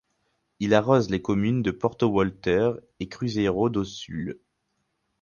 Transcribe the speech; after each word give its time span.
Il 0.59 0.73
arrose 0.73 1.11
les 1.11 1.21
communes 1.21 1.61
de 1.61 1.69
Porto 1.69 2.07
Walter 2.07 2.71
et 2.99 3.07
Cruzeiro 3.07 3.69
do 3.69 3.83
Sul. 3.83 4.39